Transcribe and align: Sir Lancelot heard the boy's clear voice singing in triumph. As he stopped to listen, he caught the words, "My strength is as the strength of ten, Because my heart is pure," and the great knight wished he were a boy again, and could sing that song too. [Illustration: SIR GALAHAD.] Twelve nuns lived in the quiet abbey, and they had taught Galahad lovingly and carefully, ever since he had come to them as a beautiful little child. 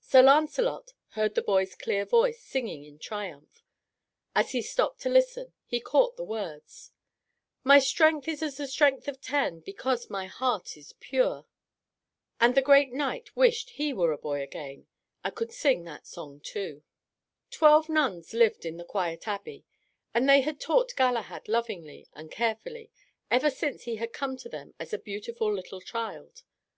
Sir 0.00 0.22
Lancelot 0.22 0.94
heard 1.08 1.34
the 1.34 1.42
boy's 1.42 1.74
clear 1.74 2.06
voice 2.06 2.40
singing 2.42 2.84
in 2.84 2.98
triumph. 2.98 3.62
As 4.34 4.52
he 4.52 4.62
stopped 4.62 5.02
to 5.02 5.10
listen, 5.10 5.52
he 5.66 5.80
caught 5.82 6.16
the 6.16 6.24
words, 6.24 6.92
"My 7.62 7.78
strength 7.78 8.26
is 8.26 8.42
as 8.42 8.56
the 8.56 8.66
strength 8.66 9.06
of 9.06 9.20
ten, 9.20 9.60
Because 9.60 10.08
my 10.08 10.24
heart 10.24 10.78
is 10.78 10.94
pure," 10.98 11.44
and 12.40 12.54
the 12.54 12.62
great 12.62 12.94
knight 12.94 13.36
wished 13.36 13.68
he 13.72 13.92
were 13.92 14.12
a 14.12 14.16
boy 14.16 14.40
again, 14.40 14.86
and 15.22 15.34
could 15.36 15.52
sing 15.52 15.84
that 15.84 16.06
song 16.06 16.40
too. 16.40 16.80
[Illustration: 16.80 16.80
SIR 17.50 17.58
GALAHAD.] 17.58 17.58
Twelve 17.60 17.88
nuns 17.90 18.32
lived 18.32 18.64
in 18.64 18.76
the 18.78 18.84
quiet 18.86 19.28
abbey, 19.28 19.66
and 20.14 20.26
they 20.26 20.40
had 20.40 20.58
taught 20.58 20.96
Galahad 20.96 21.48
lovingly 21.48 22.08
and 22.14 22.30
carefully, 22.32 22.90
ever 23.30 23.50
since 23.50 23.82
he 23.82 23.96
had 23.96 24.14
come 24.14 24.38
to 24.38 24.48
them 24.48 24.72
as 24.78 24.94
a 24.94 24.98
beautiful 24.98 25.54
little 25.54 25.82
child. 25.82 26.44